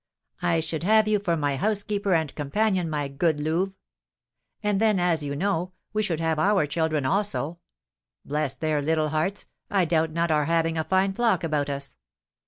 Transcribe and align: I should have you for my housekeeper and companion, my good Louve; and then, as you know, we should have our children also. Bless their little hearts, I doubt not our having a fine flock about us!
I 0.41 0.61
should 0.61 0.81
have 0.81 1.07
you 1.07 1.19
for 1.19 1.37
my 1.37 1.57
housekeeper 1.57 2.15
and 2.15 2.33
companion, 2.33 2.89
my 2.89 3.07
good 3.07 3.39
Louve; 3.39 3.73
and 4.63 4.81
then, 4.81 4.99
as 4.99 5.21
you 5.21 5.35
know, 5.35 5.73
we 5.93 6.01
should 6.01 6.19
have 6.19 6.39
our 6.39 6.65
children 6.65 7.05
also. 7.05 7.59
Bless 8.25 8.55
their 8.55 8.81
little 8.81 9.09
hearts, 9.09 9.45
I 9.69 9.85
doubt 9.85 10.09
not 10.11 10.31
our 10.31 10.45
having 10.45 10.75
a 10.75 10.83
fine 10.83 11.13
flock 11.13 11.43
about 11.43 11.69
us! 11.69 11.97